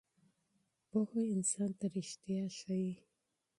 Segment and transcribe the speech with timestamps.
[0.87, 2.91] پوهه انسان ته ریښتیا ښیي.